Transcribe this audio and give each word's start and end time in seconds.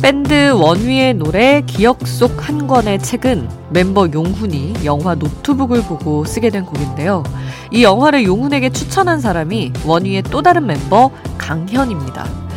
밴드 0.00 0.52
원위의 0.52 1.14
노래 1.14 1.60
기억 1.66 2.06
속 2.06 2.48
한 2.48 2.66
권의 2.66 2.98
책은 3.00 3.46
멤버 3.70 4.08
용훈이 4.10 4.76
영화 4.84 5.14
노트북을 5.14 5.82
보고 5.82 6.24
쓰게 6.24 6.48
된 6.48 6.64
곡인데요. 6.64 7.22
이 7.70 7.82
영화를 7.82 8.24
용훈에게 8.24 8.70
추천한 8.70 9.20
사람이 9.20 9.72
원위의 9.84 10.22
또 10.22 10.40
다른 10.40 10.66
멤버 10.66 11.10
강현입니다. 11.36 12.47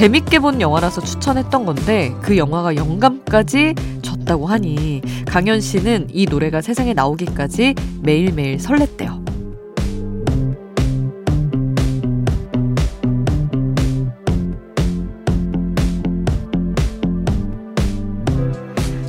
재밌게 0.00 0.38
본 0.38 0.62
영화라서 0.62 1.02
추천했던 1.02 1.66
건데 1.66 2.14
그 2.22 2.38
영화가 2.38 2.74
영감까지 2.74 3.74
줬다고 4.00 4.46
하니 4.46 5.02
강현 5.26 5.60
씨는 5.60 6.06
이 6.10 6.24
노래가 6.24 6.62
세상에 6.62 6.94
나오기까지 6.94 7.74
매일매일 8.00 8.56
설렜대요. 8.56 9.20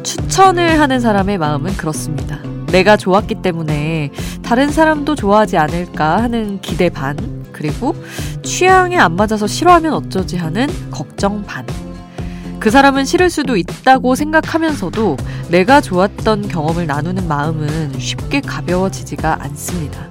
추천을 0.03 0.81
하는 0.81 0.99
사람의 0.99 1.37
마음은 1.37 1.77
그렇습니다. 1.77 2.37
내가 2.67 2.97
좋았기 2.97 3.35
때문에 3.35 4.11
다른 4.43 4.69
사람도 4.69 5.15
좋아하지 5.15 5.55
않을까 5.55 6.21
하는 6.21 6.59
기대 6.59 6.89
반, 6.89 7.45
그리고 7.53 7.95
취향에 8.51 8.97
안 8.97 9.15
맞아서 9.15 9.47
싫어하면 9.47 9.93
어쩌지 9.93 10.35
하는 10.35 10.67
걱정 10.91 11.41
반. 11.45 11.65
그 12.59 12.69
사람은 12.69 13.05
싫을 13.05 13.29
수도 13.29 13.55
있다고 13.55 14.13
생각하면서도 14.13 15.15
내가 15.49 15.79
좋았던 15.79 16.49
경험을 16.49 16.85
나누는 16.85 17.29
마음은 17.29 17.97
쉽게 17.97 18.41
가벼워지지가 18.41 19.41
않습니다. 19.43 20.05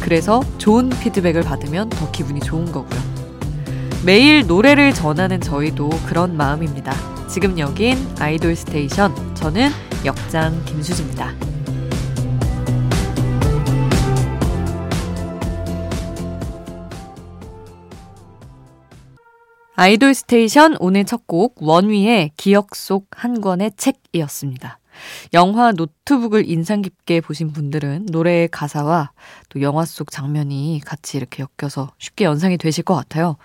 그래서 0.00 0.40
좋은 0.58 0.88
피드백을 0.88 1.42
받으면 1.42 1.90
더 1.90 2.10
기분이 2.12 2.38
좋은 2.38 2.70
거고요. 2.70 3.00
매일 4.06 4.46
노래를 4.46 4.94
전하는 4.94 5.40
저희도 5.40 5.90
그런 6.06 6.36
마음입니다. 6.36 6.94
지금 7.28 7.58
여긴 7.58 7.98
아이돌 8.20 8.54
스테이션. 8.54 9.34
저는 9.34 9.70
역장 10.04 10.64
김수지입니다. 10.64 11.53
아이돌 19.76 20.14
스테이션 20.14 20.76
오늘 20.78 21.04
첫 21.04 21.26
곡 21.26 21.62
원위의 21.62 22.30
기억 22.36 22.76
속 22.76 23.06
한 23.10 23.40
권의 23.40 23.72
책이었습니다. 23.76 24.78
영화 25.32 25.72
노트북을 25.72 26.48
인상 26.48 26.82
깊게 26.82 27.20
보신 27.20 27.50
분들은 27.52 28.06
노래의 28.10 28.48
가사와 28.48 29.10
또 29.48 29.60
영화 29.62 29.84
속 29.84 30.10
장면이 30.12 30.80
같이 30.84 31.16
이렇게 31.16 31.44
엮여서 31.60 31.90
쉽게 31.98 32.24
연상이 32.24 32.56
되실 32.56 32.84
것 32.84 32.94
같아요. 32.94 33.36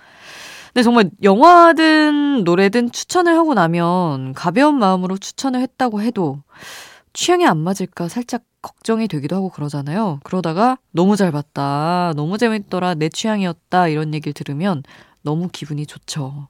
근데 0.68 0.84
정말 0.84 1.10
영화든 1.24 2.44
노래든 2.44 2.92
추천을 2.92 3.36
하고 3.36 3.56
나면 3.56 4.34
가벼운 4.34 4.78
마음으로 4.78 5.18
추천을 5.18 5.62
했다고 5.62 6.02
해도 6.02 6.44
취향이 7.14 7.48
안 7.48 7.58
맞을까 7.58 8.08
살짝 8.08 8.44
걱정이 8.62 9.08
되기도 9.08 9.36
하고 9.36 9.50
그러잖아요. 9.50 10.20
그러다가 10.24 10.78
너무 10.92 11.16
잘 11.16 11.32
봤다. 11.32 12.14
너무 12.16 12.38
재밌더라. 12.38 12.96
내 12.96 13.10
취향이었다. 13.10 13.88
이런 13.88 14.14
얘기를 14.14 14.34
들으면 14.34 14.84
너무 15.22 15.50
기분이 15.52 15.86
좋죠. 15.86 16.48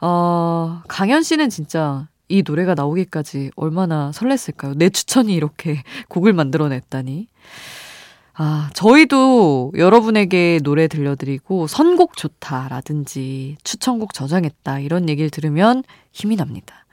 어, 0.00 0.82
강현 0.88 1.22
씨는 1.22 1.50
진짜 1.50 2.08
이 2.28 2.42
노래가 2.46 2.74
나오기까지 2.74 3.50
얼마나 3.56 4.10
설렜을까요? 4.12 4.76
내 4.76 4.88
추천이 4.88 5.34
이렇게 5.34 5.82
곡을 6.08 6.32
만들어냈다니. 6.32 7.28
아, 8.36 8.68
저희도 8.74 9.72
여러분에게 9.76 10.58
노래 10.64 10.88
들려드리고 10.88 11.68
선곡 11.68 12.16
좋다라든지 12.16 13.56
추천곡 13.62 14.12
저장했다 14.12 14.80
이런 14.80 15.08
얘기를 15.08 15.30
들으면 15.30 15.84
힘이 16.10 16.34
납니다. 16.34 16.84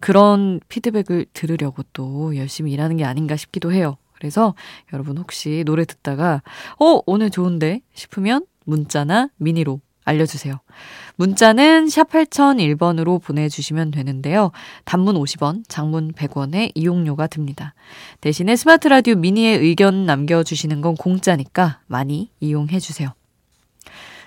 그런 0.00 0.60
피드백을 0.68 1.26
들으려고 1.32 1.82
또 1.94 2.36
열심히 2.36 2.72
일하는 2.72 2.98
게 2.98 3.04
아닌가 3.04 3.36
싶기도 3.36 3.72
해요. 3.72 3.96
그래서 4.12 4.54
여러분 4.92 5.16
혹시 5.16 5.62
노래 5.64 5.86
듣다가 5.86 6.42
어, 6.78 7.00
오늘 7.06 7.30
좋은데 7.30 7.80
싶으면 7.94 8.44
문자나 8.66 9.30
미니로 9.38 9.80
알려주세요. 10.10 10.60
문자는 11.16 11.88
샵 11.88 12.10
8001번으로 12.10 13.22
보내주시면 13.22 13.90
되는데요. 13.90 14.52
단문 14.84 15.16
50원, 15.16 15.64
장문 15.68 16.12
100원의 16.12 16.72
이용료가 16.74 17.26
듭니다. 17.26 17.74
대신에 18.20 18.56
스마트 18.56 18.88
라디오 18.88 19.14
미니의 19.16 19.58
의견 19.58 20.06
남겨주시는 20.06 20.80
건 20.80 20.94
공짜니까 20.96 21.80
많이 21.86 22.30
이용해주세요. 22.40 23.12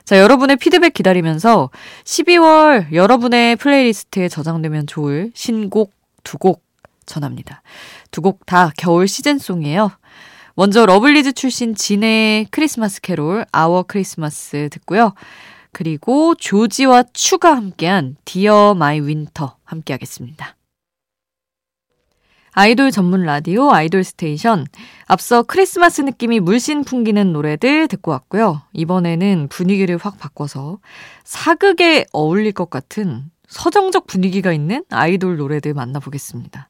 자, 0.05 0.19
여러분의 0.19 0.57
피드백 0.57 0.93
기다리면서 0.93 1.69
12월 2.03 2.91
여러분의 2.91 3.55
플레이리스트에 3.55 4.27
저장되면 4.27 4.85
좋을 4.87 5.31
신곡 5.33 5.93
두 6.23 6.37
곡 6.37 6.63
전합니다. 7.05 7.61
두 8.11 8.21
곡 8.21 8.45
다 8.45 8.71
겨울 8.77 9.07
시즌송이에요. 9.07 9.91
먼저 10.55 10.85
러블리즈 10.85 11.33
출신 11.33 11.73
진의 11.73 12.45
크리스마스 12.51 13.01
캐롤 13.01 13.45
Our 13.51 13.83
Christmas 13.83 14.69
듣고요. 14.71 15.13
그리고 15.73 16.35
조지와 16.35 17.03
츄가 17.13 17.55
함께한 17.55 18.15
Dear 18.23 18.75
My 18.75 19.01
Winter 19.01 19.57
함께 19.63 19.93
하겠습니다. 19.93 20.55
아이돌 22.51 22.91
전문 22.91 23.23
라디오 23.23 23.71
아이돌 23.71 24.03
스테이션. 24.03 24.67
앞서 25.07 25.41
크리스마스 25.41 26.01
느낌이 26.01 26.39
물씬 26.39 26.83
풍기는 26.83 27.33
노래들 27.33 27.87
듣고 27.87 28.11
왔고요. 28.11 28.61
이번에는 28.73 29.47
분위기를 29.49 29.97
확 29.97 30.19
바꿔서 30.19 30.77
사극에 31.23 32.05
어울릴 32.13 32.51
것 32.51 32.69
같은 32.69 33.31
서정적 33.47 34.05
분위기가 34.05 34.53
있는 34.53 34.85
아이돌 34.91 35.37
노래들 35.37 35.73
만나보겠습니다. 35.73 36.69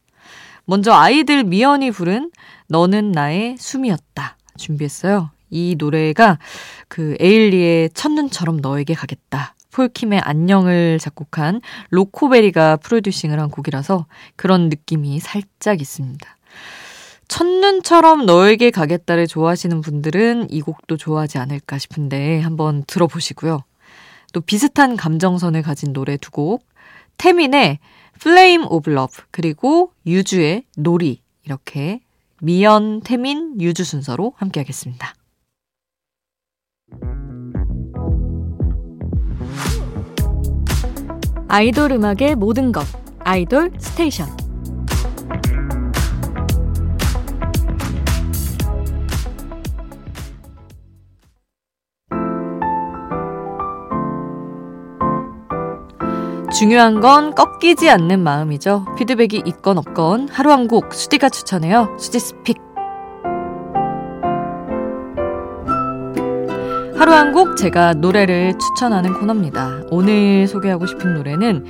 먼저 0.64 0.94
아이들 0.94 1.44
미연이 1.44 1.91
부른 1.91 2.31
너는 2.70 3.12
나의 3.12 3.58
숨이었다 3.59 4.38
준비했어요. 4.58 5.32
이 5.53 5.75
노래가 5.78 6.40
그 6.88 7.16
에일리의 7.19 7.91
첫눈처럼 7.94 8.58
너에게 8.58 8.94
가겠다. 8.94 9.56
폴킴의 9.72 10.19
안녕을 10.19 11.00
작곡한 11.00 11.62
로코베리가 11.90 12.78
프로듀싱을 12.78 13.40
한 13.40 13.50
곡이라서 13.50 14.06
그런 14.36 14.69
느낌이 14.69 15.19
살짝 15.19 15.81
있습니다. 15.81 16.38
첫눈처럼 17.28 18.25
너에게 18.25 18.69
가겠다를 18.69 19.28
좋아하시는 19.28 19.81
분들은 19.81 20.50
이 20.52 20.62
곡도 20.62 20.97
좋아하지 20.97 21.40
않을까 21.40 21.80
싶은데 21.80 22.41
한번 22.41 22.84
들어보시고요. 22.85 23.64
또 24.34 24.41
비슷한 24.41 24.96
감정선을 24.96 25.62
가진 25.62 25.94
노래 25.94 26.18
두 26.18 26.31
곡, 26.31 26.66
태민의 27.18 27.80
Flame 28.18 28.68
of 28.70 28.91
Love 28.91 29.24
그리고 29.31 29.91
유주의 30.06 30.64
놀이 30.78 31.22
이렇게 31.44 32.02
미연, 32.41 33.02
태민, 33.02 33.59
유주 33.62 33.84
순서로 33.84 34.34
함께 34.35 34.59
하겠습니다. 34.59 35.14
아이돌 41.53 41.91
음악의 41.91 42.34
모든 42.36 42.72
것 42.72 42.84
아이돌 43.19 43.74
스테이션 43.78 44.25
중요한 56.52 57.00
건 57.00 57.35
꺾이지 57.35 57.88
않는 57.88 58.20
마음이죠. 58.22 58.85
피드백이 58.97 59.44
있건 59.46 59.78
없건 59.78 60.29
하루 60.29 60.52
한 60.52 60.67
곡 60.67 60.91
수디가 60.91 61.29
추천해요. 61.29 61.96
수디's 61.99 62.20
pick. 62.20 62.72
하루 66.97 67.11
한 67.11 67.34
곡 67.34 67.57
제가 67.57 67.93
노래를 67.95 68.53
추천하는 68.59 69.13
코너입니다. 69.19 69.84
오늘 69.90 70.47
소개하고 70.47 70.85
싶은 70.85 71.16
노래는 71.16 71.66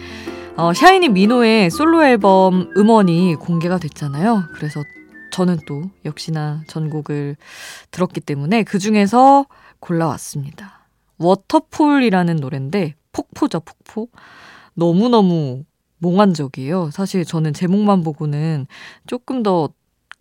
어, 0.57 0.73
샤이니 0.73 1.09
민호의 1.09 1.69
솔로 1.71 2.03
앨범 2.03 2.69
음원이 2.75 3.35
공개가 3.35 3.77
됐잖아요. 3.77 4.43
그래서 4.53 4.83
저는 5.31 5.59
또 5.65 5.83
역시나 6.05 6.63
전곡을 6.67 7.37
들었기 7.91 8.19
때문에 8.21 8.63
그 8.63 8.77
중에서 8.77 9.45
골라왔습니다. 9.79 10.87
Waterfall이라는 11.17 12.35
노래인데 12.35 12.95
폭포죠, 13.13 13.61
폭포. 13.61 14.09
너무너무 14.75 15.63
몽환적이에요. 15.99 16.91
사실 16.91 17.23
저는 17.25 17.53
제목만 17.53 18.03
보고는 18.03 18.67
조금 19.07 19.41
더 19.43 19.69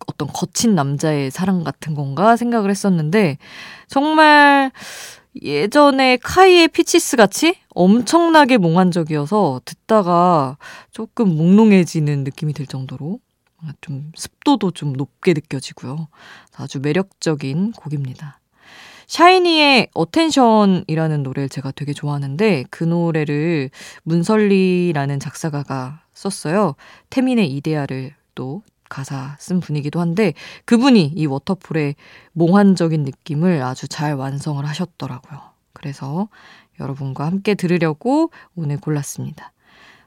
어떤 0.07 0.27
거친 0.27 0.75
남자의 0.75 1.31
사랑 1.31 1.63
같은 1.63 1.93
건가 1.95 2.35
생각을 2.35 2.69
했었는데 2.69 3.37
정말 3.87 4.71
예전에 5.41 6.17
카이의 6.17 6.67
Peaches 6.67 7.17
같이 7.17 7.55
엄청나게 7.69 8.57
몽환적이어서 8.57 9.61
듣다가 9.65 10.57
조금 10.91 11.35
몽롱해지는 11.35 12.23
느낌이 12.23 12.53
들 12.53 12.67
정도로 12.67 13.19
좀 13.81 14.11
습도도 14.15 14.71
좀 14.71 14.93
높게 14.93 15.33
느껴지고요. 15.33 16.07
아주 16.55 16.79
매력적인 16.79 17.71
곡입니다. 17.73 18.39
샤이니의 19.07 19.89
Attention이라는 19.93 21.23
노래를 21.23 21.49
제가 21.49 21.71
되게 21.71 21.93
좋아하는데 21.93 22.65
그 22.69 22.83
노래를 22.83 23.69
문설리라는 24.03 25.19
작사가가 25.19 26.01
썼어요. 26.13 26.75
태민의 27.09 27.53
이데아를 27.55 28.13
또 28.35 28.63
가사 28.93 29.35
쓴 29.39 29.59
분이기도 29.59 29.99
한데 29.99 30.33
그분이 30.65 31.13
이 31.15 31.25
Waterfall의 31.25 31.95
몽환적인 32.33 33.03
느낌을 33.03 33.63
아주 33.63 33.87
잘 33.87 34.13
완성을 34.13 34.63
하셨더라고요. 34.63 35.41
그래서 35.73 36.29
여러분과 36.79 37.25
함께 37.25 37.55
들으려고 37.55 38.29
오늘 38.55 38.77
골랐습니다. 38.77 39.51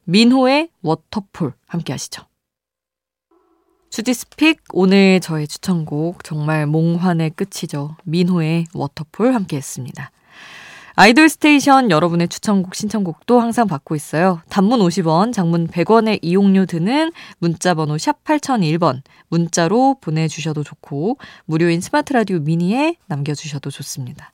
민호의 0.04 0.68
Waterfall 0.82 1.52
함께 1.66 1.92
하시죠. 1.92 2.22
주디's 3.90 4.33
pick 4.33 4.62
오늘 4.72 5.18
저의 5.18 5.48
추천곡 5.48 6.22
정말 6.22 6.66
몽환의 6.66 7.30
끝이죠. 7.30 7.96
민호의 8.04 8.66
Waterfall 8.72 9.34
함께 9.34 9.56
했습니다. 9.56 10.12
아이돌 10.98 11.28
스테이션 11.28 11.90
여러분의 11.90 12.26
추천곡 12.26 12.74
신청곡도 12.74 13.38
항상 13.38 13.66
받고 13.66 13.94
있어요. 13.94 14.40
단문 14.48 14.80
50원, 14.80 15.30
장문 15.30 15.68
100원의 15.68 16.20
이용료 16.22 16.64
드는 16.64 17.12
문자번호 17.38 17.98
샵 17.98 18.24
8001번 18.24 19.02
문자로 19.28 19.98
보내주셔도 20.00 20.64
좋고 20.64 21.18
무료인 21.44 21.82
스마트 21.82 22.14
라디오 22.14 22.38
미니에 22.38 22.96
남겨주셔도 23.08 23.70
좋습니다. 23.70 24.32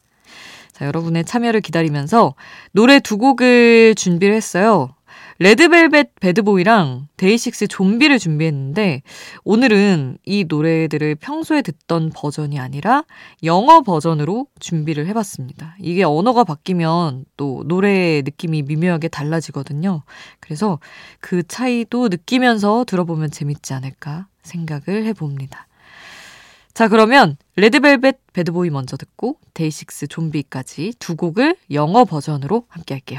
자, 0.71 0.87
여러분의 0.87 1.25
참여를 1.25 1.63
기다리면서 1.63 2.37
노래 2.71 3.01
두 3.01 3.19
곡을 3.19 3.97
준비를 3.97 4.33
했어요. 4.33 4.95
레드벨벳 5.43 6.15
Bad 6.21 6.47
Boy랑 6.47 7.09
데이식스 7.17 7.67
좀비를 7.67 8.21
준비했는데 8.21 9.03
오늘은 9.43 10.19
이 10.25 10.45
노래들을 10.47 11.17
평소에 11.17 11.63
듣던 11.63 12.13
버전이 12.15 12.61
아니라 12.61 13.03
영어 13.43 13.81
버전으로 13.81 14.47
준비를 14.61 15.09
해봤습니다. 15.09 15.75
이게 15.81 16.05
언어가 16.05 16.45
바뀌면 16.45 17.25
또 17.37 17.65
노래의 17.67 18.23
느낌이 18.23 18.63
미묘하게 18.63 19.09
달라지거든요. 19.09 20.05
그래서 20.39 20.79
그 21.19 21.43
차이도 21.43 22.07
느끼면서 22.07 22.85
들어보면 22.87 23.33
재밌지 23.33 23.75
않을까 23.75 24.29
생각을 24.45 25.07
해봅니다. 25.07 25.67
자, 26.73 26.87
그러면 26.87 27.37
레드벨벳 27.57 28.21
배드보이 28.33 28.71
먼저 28.71 28.97
듣고 28.97 29.39
데이식스 29.55 30.07
좀비까지 30.07 30.95
두 31.01 31.17
곡을 31.17 31.57
영어 31.73 32.05
버전으로 32.05 32.65
함께 32.69 32.95
할게요. 32.95 33.19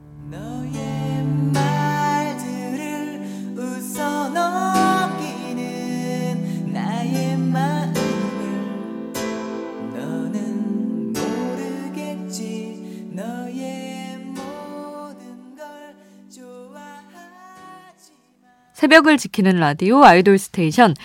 새벽을 18.81 19.19
지키는 19.19 19.57
라디오 19.57 20.03
아이돌 20.03 20.39
스테이션. 20.39 20.95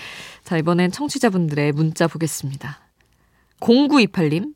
자, 0.44 0.56
이번엔 0.56 0.92
청취자분들의 0.92 1.72
문자 1.72 2.06
보겠습니다. 2.06 2.80
0928님, 3.60 4.54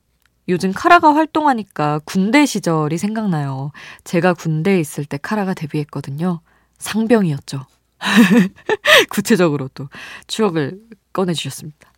요즘 0.48 0.72
카라가 0.72 1.14
활동하니까 1.14 2.00
군대 2.06 2.46
시절이 2.46 2.96
생각나요. 2.96 3.72
제가 4.04 4.32
군대에 4.32 4.80
있을 4.80 5.04
때 5.04 5.18
카라가 5.20 5.52
데뷔했거든요. 5.52 6.40
상병이었죠. 6.78 7.66
구체적으로 9.10 9.68
또 9.74 9.90
추억을 10.26 10.78
꺼내주셨습니다. 11.12 11.92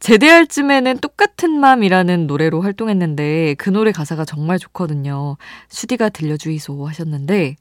제대할 0.00 0.46
쯤에는 0.48 0.98
똑같은 0.98 1.58
맘이라는 1.58 2.26
노래로 2.26 2.60
활동했는데 2.60 3.54
그 3.54 3.70
노래 3.70 3.90
가사가 3.90 4.26
정말 4.26 4.58
좋거든요. 4.58 5.38
수디가 5.70 6.10
들려주이소 6.10 6.86
하셨는데 6.86 7.56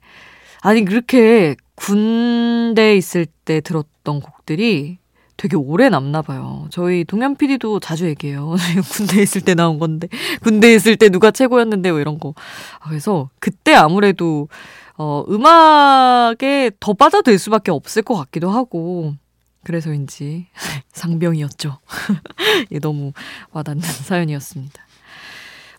아니 0.62 0.86
그렇게 0.86 1.56
군대에 1.76 2.96
있을 2.96 3.26
때 3.26 3.62
들었던 3.62 4.22
곡들이 4.22 5.00
되게 5.38 5.56
오래 5.56 5.90
남나 5.90 6.22
봐요. 6.22 6.68
저희 6.70 7.04
동현 7.04 7.36
PD도 7.36 7.80
자주 7.80 8.06
얘기해요. 8.08 8.56
군대에 8.94 9.24
있을 9.24 9.42
때 9.42 9.56
나온 9.56 9.80
건데 9.80 10.08
군대에 10.44 10.76
있을 10.76 10.98
때 10.98 11.10
누가 11.10 11.32
최고였는데 11.32 11.92
뭐 11.92 12.00
이런 12.00 12.20
거. 12.20 12.36
아, 12.80 12.90
그래서 12.90 13.30
그때 13.40 13.74
아무래도 13.74 14.48
어 14.98 15.24
음악에 15.28 16.72
더 16.80 16.94
빠져들 16.94 17.40
수밖에 17.40 17.72
없을 17.72 18.04
것 18.04 18.16
같기도 18.16 18.52
하고 18.52 19.16
그래서인지 19.64 20.46
상병이었죠. 20.94 21.80
예, 22.72 22.80
너무 22.80 23.14
와닿는 23.52 23.82
사연이었습니다. 23.82 24.86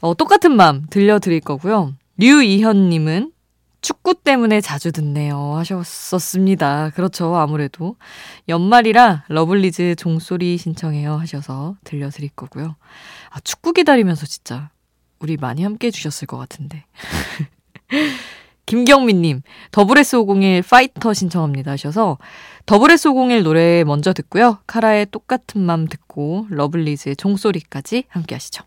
어, 0.00 0.14
똑같은 0.14 0.56
마음 0.56 0.86
들려드릴 0.90 1.40
거고요. 1.40 1.94
류이현님은 2.18 3.31
축구 3.82 4.14
때문에 4.14 4.60
자주 4.60 4.92
듣네요. 4.92 5.56
하셨었습니다. 5.56 6.90
그렇죠. 6.90 7.34
아무래도. 7.36 7.96
연말이라 8.48 9.24
러블리즈 9.28 9.96
종소리 9.96 10.56
신청해요. 10.56 11.14
하셔서 11.16 11.76
들려드릴 11.82 12.30
거고요. 12.30 12.76
아, 13.30 13.40
축구 13.40 13.72
기다리면서 13.72 14.24
진짜 14.24 14.70
우리 15.18 15.36
많이 15.36 15.64
함께 15.64 15.88
해주셨을 15.88 16.26
것 16.28 16.38
같은데. 16.38 16.84
김경민님, 18.66 19.42
더블S501 19.72 20.66
파이터 20.66 21.12
신청합니다 21.12 21.72
하셔서 21.72 22.18
더블S501 22.66 23.42
노래 23.42 23.82
먼저 23.84 24.12
듣고요. 24.12 24.60
카라의 24.68 25.06
똑같은 25.10 25.60
맘 25.60 25.88
듣고 25.88 26.46
러블리즈의 26.50 27.16
종소리까지 27.16 28.04
함께 28.08 28.36
하시죠. 28.36 28.62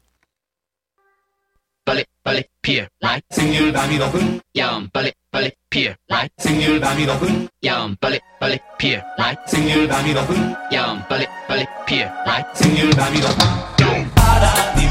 빨리 1.86 2.04
빨리 2.24 2.44
피어 2.63 2.84
라이. 3.00 3.22
생률 3.30 3.72
밤이 3.72 3.98
높은 4.00 4.42
야음 4.58 4.89
빨리 4.92 5.13
빨리 5.32 5.51
피어 5.70 5.94
라이. 6.08 6.27
생률 6.39 6.80
밤이 6.80 7.06
높은 7.06 7.48
야음 7.63 7.96
빨리 8.01 8.20
빨리 8.39 8.58
피어 8.80 9.00
라이. 9.18 9.36
생률 9.46 9.88
밤이 9.88 10.13
높은 10.13 10.56
야음 10.74 11.04
빨리 11.08 11.27
빨리 11.48 11.65
피어 11.86 12.08
라이. 12.25 12.44
생률 12.56 12.89
밤이 12.89 13.20
높은 13.20 14.12
바람이 14.15 14.82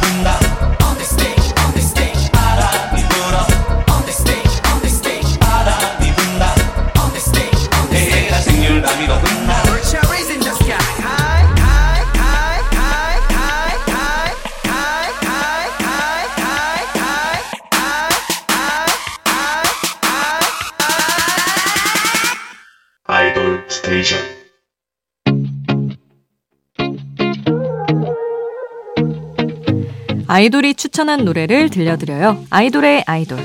스테이션 23.85 24.19
아이돌이 30.27 30.75
추천한 30.75 31.25
노래를 31.27 31.69
들려드려요. 31.69 32.47
아이돌의 32.49 33.05
아이돌. 33.07 33.39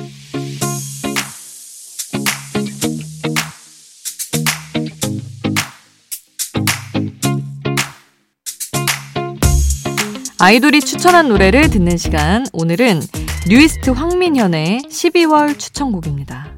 아이돌이 10.40 10.80
추천한 10.80 11.28
노래를 11.28 11.70
듣는 11.70 11.98
시간. 11.98 12.46
오늘은 12.54 13.02
뉴이스트 13.50 13.90
황민현의 13.90 14.84
12월 14.90 15.60
추천곡입니다. 15.60 16.56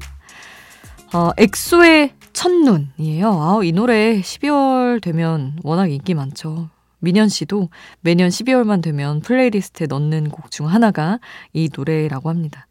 어, 1.14 1.30
엑소의 1.36 2.21
첫눈이에요. 2.32 3.28
아, 3.28 3.60
이 3.62 3.72
노래 3.72 4.20
12월 4.20 5.00
되면 5.00 5.58
워낙 5.62 5.90
인기 5.90 6.14
많죠. 6.14 6.68
민현 6.98 7.28
씨도 7.28 7.68
매년 8.00 8.28
12월만 8.28 8.82
되면 8.82 9.20
플레이리스트에 9.20 9.86
넣는 9.88 10.30
곡 10.30 10.50
중 10.50 10.68
하나가 10.68 11.18
이 11.52 11.68
노래라고 11.74 12.28
합니다. 12.28 12.66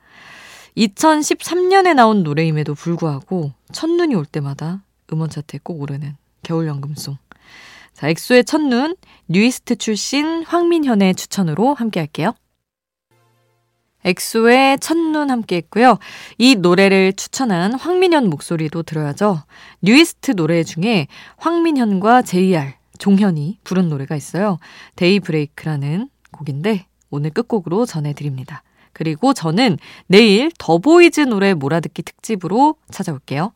2013년에 0.77 1.93
나온 1.93 2.23
노래임에도 2.23 2.75
불구하고 2.75 3.51
첫눈이 3.73 4.15
올 4.15 4.25
때마다 4.25 4.83
음원 5.11 5.29
차트에 5.29 5.59
꼭 5.63 5.81
오르는 5.81 6.15
겨울 6.43 6.67
연금송. 6.67 7.17
자, 7.93 8.07
엑소의 8.07 8.45
첫눈, 8.45 8.95
뉴이스트 9.27 9.75
출신 9.75 10.43
황민현의 10.43 11.15
추천으로 11.15 11.73
함께 11.73 11.99
할게요. 11.99 12.33
엑소의 14.05 14.79
첫눈 14.79 15.29
함께 15.29 15.58
했고요. 15.58 15.98
이 16.38 16.55
노래를 16.55 17.13
추천한 17.13 17.74
황민현 17.74 18.29
목소리도 18.29 18.84
들어야죠. 18.84 19.43
뉴이스트 19.81 20.36
노래 20.36 20.63
중에 20.63 21.08
황민현과 21.38 22.24
JR, 22.24 22.74
종현이 22.98 23.60
부른 23.63 23.89
노래가 23.89 24.15
있어요. 24.15 24.58
Daybreak라는 24.95 26.09
곡인데 26.31 26.86
오늘 27.10 27.29
끝곡으로 27.31 27.86
전해드립니다. 27.86 28.63
그리고 28.93 29.34
저는 29.34 29.77
내일 30.08 30.51
더보이즈 30.58 31.22
노래 31.22 31.53
몰아듣기 31.53 32.03
특집으로 32.03 32.75
찾아올게요. 32.91 33.53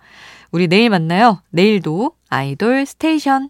우리 0.51 0.67
내일 0.67 0.89
만나요. 0.89 1.41
내일도 1.49 2.11
아이돌 2.29 2.85
스테이션. 2.85 3.49